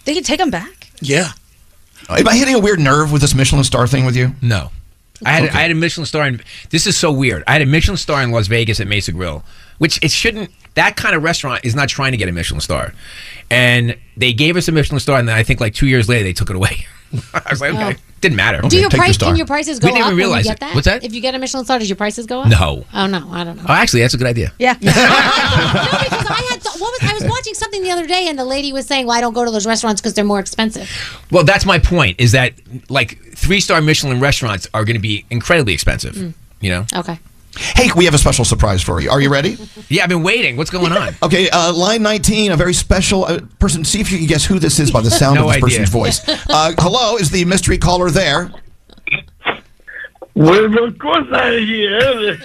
[0.04, 0.88] They can take them back.
[1.00, 1.32] Yeah.
[2.08, 4.34] Am I hitting a weird nerve with this Michelin star thing with you?
[4.42, 4.70] No.
[5.24, 7.44] I had I had a Michelin star in this is so weird.
[7.46, 9.44] I had a Michelin star in Las Vegas at Mesa Grill,
[9.78, 12.92] which it shouldn't that kind of restaurant is not trying to get a Michelin star.
[13.50, 16.24] And they gave us a Michelin star and then I think like 2 years later
[16.24, 16.86] they took it away.
[17.34, 18.60] I was like, okay, didn't matter.
[18.66, 19.18] Do your price?
[19.18, 20.60] Can your prices go We didn't up even when you realize get it.
[20.60, 20.74] that?
[20.74, 21.04] What's that?
[21.04, 22.48] If you get a Michelin star, does your prices go up?
[22.48, 22.84] No.
[22.94, 23.64] Oh no, I don't know.
[23.68, 24.52] Oh, actually, that's a good idea.
[24.58, 24.72] Yeah.
[24.80, 28.38] no, because I had th- what was I was watching something the other day, and
[28.38, 30.88] the lady was saying, "Well, I don't go to those restaurants because they're more expensive."
[31.30, 32.20] Well, that's my point.
[32.20, 32.52] Is that
[32.88, 36.14] like three star Michelin restaurants are going to be incredibly expensive.
[36.14, 36.34] Mm.
[36.60, 36.86] You know.
[36.94, 37.18] Okay.
[37.56, 39.10] Hey, we have a special surprise for you.
[39.10, 39.58] Are you ready?
[39.88, 40.56] Yeah, I've been waiting.
[40.56, 41.14] What's going on?
[41.22, 43.84] Okay, uh, line 19, a very special uh, person.
[43.84, 45.68] See if you can guess who this is by the sound No of this idea.
[45.68, 46.20] person's voice.
[46.48, 48.50] Uh, hello, is the mystery caller there?
[50.34, 52.38] Well, of course I hear.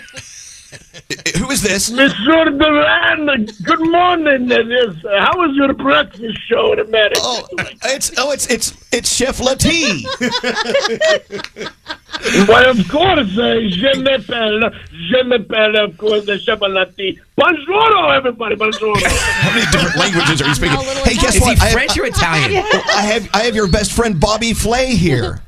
[1.38, 1.92] Who is this?
[1.92, 4.50] Monsieur Duran, good morning.
[4.52, 7.20] It is, uh, how was your breakfast show in America?
[7.22, 7.46] Oh,
[7.86, 10.06] it's oh, it's it's it's Chef Lati.
[12.48, 14.72] Why, of course, uh, je m'appelle,
[15.10, 17.20] je m'appelle, of course, Chef Lati.
[17.36, 18.96] Bonjour, everybody, bonjour.
[19.00, 20.78] How many different languages are you speaking?
[21.04, 21.62] Hey, guess Is he what?
[21.62, 22.64] I have- French or Italian?
[22.66, 25.42] I have I have your best friend Bobby Flay here.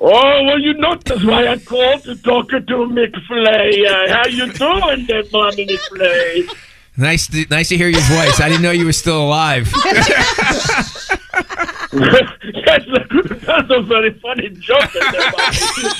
[0.00, 3.84] Oh, well, you know that's why I called to talk to McFlay.
[3.84, 6.48] Uh, how you doing there, Mommy McFlay?
[6.96, 8.40] Nice, to, nice to hear your voice.
[8.40, 9.70] I didn't know you were still alive.
[9.72, 11.10] that's,
[11.92, 13.06] a,
[13.46, 14.94] that's a very funny joke.
[14.94, 15.32] in there,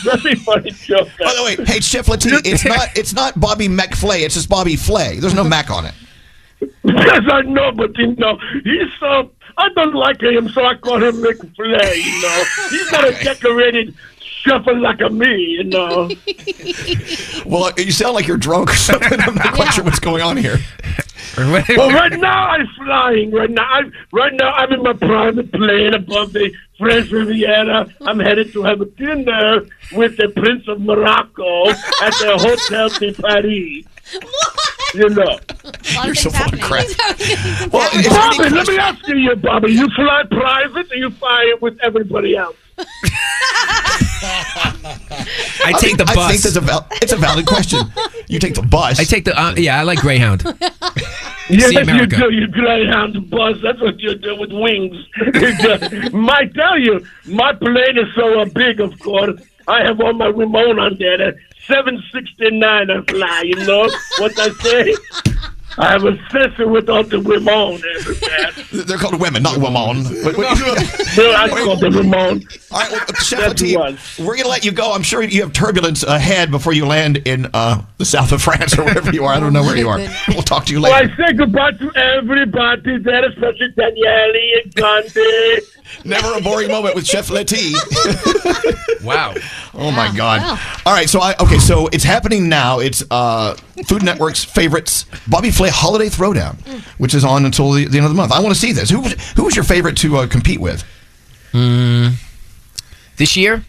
[0.02, 1.08] very funny joke.
[1.18, 4.22] By the way, hey Chef Lati, it's not it's not Bobby McFlay.
[4.22, 5.18] It's just Bobby Flay.
[5.18, 5.94] There's no Mac on it.
[6.84, 9.30] Yes, I know, but you know, he's so.
[9.59, 12.44] I don't like him, so I call him McFlay, you know.
[12.71, 16.09] He's not a decorated shuffle like a me, you know.
[17.47, 19.18] Well, you sound like you're drunk or something.
[19.21, 20.59] I'm not quite sure what's going on here.
[21.38, 23.31] well, right now I'm flying.
[23.31, 27.88] Right now, I'm right now I'm in my private plane above the French Riviera.
[28.03, 33.12] I'm headed to have a dinner with the Prince of Morocco at the Hotel de
[33.14, 33.85] Paris.
[34.94, 35.38] You know.
[36.05, 36.87] You're so full of crap.
[37.72, 39.72] Well, Bobby, let me ask you, Bobby.
[39.72, 42.57] You fly private or you fly with everybody else?
[45.64, 46.31] I take the I bus.
[46.31, 47.81] think that's a val- it's a valid question.
[48.29, 48.98] You take the bus.
[49.01, 49.38] I take the.
[49.38, 50.42] Uh, yeah, I like Greyhound.
[51.51, 52.31] Yes, See you do.
[52.33, 53.57] You Greyhound bus.
[53.62, 54.96] That's what you do with wings.
[56.12, 59.40] Might tell you, my plane is so uh, big, of course.
[59.68, 61.18] I have all my remote on there.
[61.18, 64.94] The 769 I fly, you know what I say?
[65.79, 68.51] I have a sister with all the remote everywhere.
[68.85, 69.69] They're called women, not women.
[70.25, 70.57] But, but,
[71.09, 72.43] So I call the remote.
[72.73, 74.93] All right, well, Chef Latif, we're going to let you go.
[74.93, 78.77] I'm sure you have turbulence ahead before you land in uh, the south of France
[78.77, 79.33] or wherever you are.
[79.33, 79.99] I don't know where you are.
[80.29, 81.14] We'll talk to you Well, later.
[81.17, 84.33] I say goodbye to everybody there, especially Danielle
[84.64, 85.67] and Gandhi.
[86.05, 87.75] Never a boring moment with Chef Latif.
[89.05, 89.35] Wow.
[89.75, 90.41] Oh my God!
[90.85, 92.81] All right, so I okay, so it's happening now.
[92.81, 93.55] It's uh,
[93.87, 96.57] Food Network's favorites, Bobby Flay Holiday Throwdown,
[96.98, 98.33] which is on until the, the end of the month.
[98.33, 98.90] I want to see this.
[98.90, 100.85] Who was who was your favorite to uh, compete with?
[101.52, 102.14] Mm,
[103.16, 103.64] this year,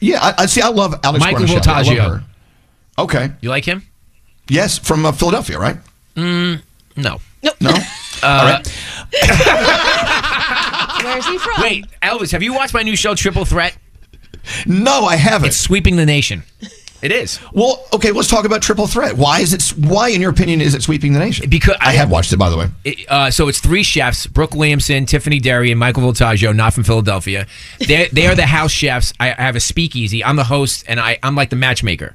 [0.00, 0.60] Yeah, I, I see.
[0.60, 1.66] I love Alex Michael Guarnaschelli.
[1.66, 2.08] I love Voltaggio.
[2.18, 2.24] her.
[2.98, 3.30] Okay.
[3.40, 3.82] You like him?
[4.48, 5.76] Yes, from uh, Philadelphia, right?
[6.16, 6.60] Mm,
[6.96, 7.20] no.
[7.42, 7.70] No.
[8.22, 8.66] All right.
[11.04, 11.62] Where's he from?
[11.62, 13.76] Wait, Elvis, have you watched my new show, Triple Threat?
[14.66, 15.48] No, I haven't.
[15.48, 16.42] It's sweeping the nation.
[17.02, 17.40] It is.
[17.52, 19.16] Well, okay, let's talk about Triple Threat.
[19.16, 19.62] Why is it?
[19.78, 21.48] Why, in your opinion, is it sweeping the nation?
[21.48, 22.68] Because I have watched it, by the way.
[22.84, 26.84] It, uh, so it's three chefs: Brooke Williamson, Tiffany Derry, and Michael Voltaggio, not from
[26.84, 27.46] Philadelphia.
[27.78, 29.14] They they are the house chefs.
[29.18, 30.22] I, I have a speakeasy.
[30.22, 32.14] I'm the host, and I I'm like the matchmaker.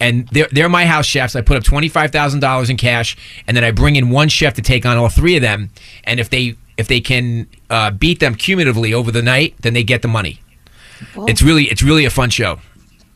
[0.00, 1.36] And they're they're my house chefs.
[1.36, 3.16] I put up twenty five thousand dollars in cash,
[3.46, 5.70] and then I bring in one chef to take on all three of them.
[6.04, 9.84] And if they if they can uh, beat them cumulatively over the night, then they
[9.84, 10.40] get the money.
[11.28, 12.60] It's really it's really a fun show.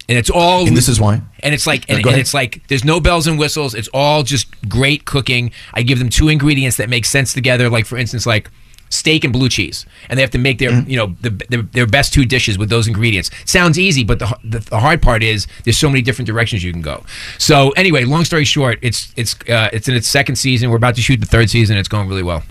[0.08, 1.20] And it's all And this is why.
[1.40, 3.74] and it's like and, go and it's like there's no bells and whistles.
[3.74, 5.50] It's all just great cooking.
[5.74, 7.68] I give them two ingredients that make sense together.
[7.68, 8.48] Like for instance, like
[8.88, 10.88] steak and blue cheese, and they have to make their Mm-hmm.
[10.90, 13.30] you know the, their, their best two dishes with those ingredients.
[13.44, 16.72] Sounds easy, but the, the the hard part is there's so many different directions you
[16.72, 17.02] can go.
[17.38, 20.70] So anyway, long story short, it's it's uh, it's in its second season.
[20.70, 21.76] We're about to shoot the third season.
[21.78, 22.44] It's going really well.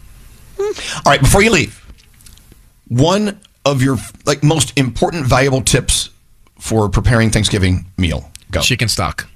[0.59, 0.73] All
[1.05, 1.81] right, before you leave,
[2.89, 6.09] one of your like most important, valuable tips
[6.59, 8.29] for preparing Thanksgiving meal.
[8.51, 8.61] Go.
[8.61, 9.27] Chicken stock.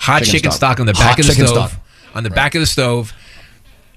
[0.00, 0.76] Hot Chicken chicken, stock.
[0.76, 0.80] stock.
[0.80, 1.48] on the Hot back of the stove.
[1.70, 1.72] stock.
[2.14, 3.12] On the back of the stove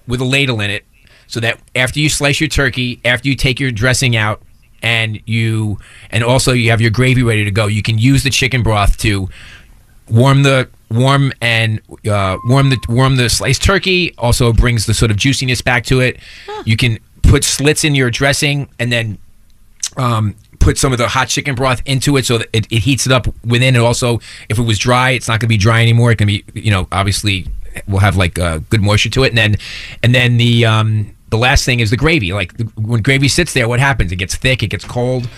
[0.07, 0.86] with a ladle in it.
[1.27, 4.41] So that after you slice your turkey, after you take your dressing out,
[4.83, 5.79] and you
[6.12, 8.97] and also you have your gravy ready to go, you can use the chicken broth
[8.97, 9.29] to
[10.09, 14.13] warm the warm and uh, warm the warm the sliced turkey.
[14.17, 16.19] Also brings the sort of juiciness back to it.
[16.65, 19.17] You can put slits in your dressing and then
[19.95, 23.06] um, put some of the hot chicken broth into it so that it, it heats
[23.06, 23.76] it up within.
[23.76, 26.12] And also, if it was dry, it's not going to be dry anymore.
[26.12, 27.47] It can be, you know, obviously
[27.88, 29.30] will have like uh, good moisture to it.
[29.30, 29.56] And then,
[30.02, 32.32] and then the um, the last thing is the gravy.
[32.34, 34.12] Like the, when gravy sits there, what happens?
[34.12, 34.63] It gets thick.
[34.63, 35.30] It gets cold.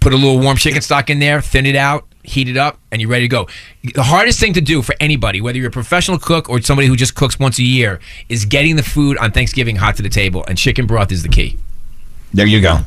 [0.00, 3.00] Put a little warm chicken stock in there, thin it out, heat it up, and
[3.00, 3.48] you're ready to go.
[3.94, 6.96] The hardest thing to do for anybody, whether you're a professional cook or somebody who
[6.96, 10.44] just cooks once a year, is getting the food on Thanksgiving hot to the table.
[10.46, 11.58] And chicken broth is the key.
[12.34, 12.80] There you go.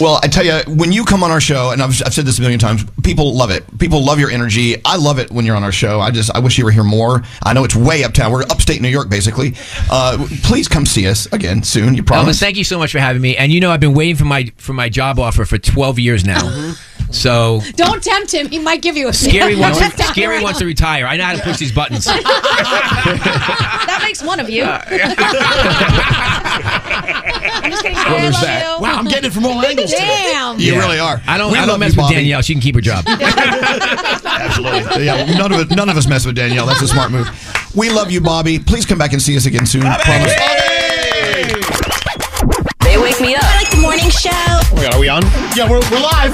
[0.00, 2.38] Well, I tell you, when you come on our show, and I've, I've said this
[2.38, 3.64] a million times, people love it.
[3.78, 4.76] People love your energy.
[4.84, 6.00] I love it when you're on our show.
[6.00, 7.22] I just I wish you were here more.
[7.44, 8.32] I know it's way uptown.
[8.32, 9.54] We're upstate New York, basically.
[9.90, 11.94] Uh, please come see us again soon.
[11.94, 12.40] You Elvis, promise?
[12.40, 13.36] thank you so much for having me.
[13.36, 16.24] And you know, I've been waiting for my for my job offer for 12 years
[16.24, 16.74] now.
[17.12, 18.48] So Don't tempt him.
[18.48, 20.42] He might give you a Scary wants Just to, Scary him.
[20.42, 21.06] wants to retire.
[21.06, 22.04] I know how to push these buttons.
[22.06, 24.64] that makes one of you.
[26.46, 27.96] I'm just kidding.
[27.96, 28.76] Well, I love that.
[28.76, 28.82] you.
[28.82, 29.75] Wow, I'm getting it from all angles.
[29.76, 30.30] Today.
[30.32, 30.58] Damn.
[30.58, 30.78] You Yeah.
[30.80, 31.20] really are.
[31.26, 31.52] I don't.
[31.52, 32.14] We I don't mess you, with Bobby.
[32.16, 32.42] Danielle.
[32.42, 33.04] She can keep her job.
[33.08, 35.04] Absolutely.
[35.04, 36.66] Yeah, none of it, none of us mess with Danielle.
[36.66, 37.28] That's a smart move.
[37.74, 38.58] We love you, Bobby.
[38.58, 39.82] Please come back and see us again soon.
[39.82, 40.32] Promise.
[42.80, 43.42] They wake me up.
[43.44, 44.30] I like the morning show.
[44.32, 45.22] Oh my God, are we on?
[45.56, 46.32] Yeah, we're, we're live.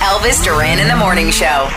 [0.00, 1.68] Elvis Duran in the morning show.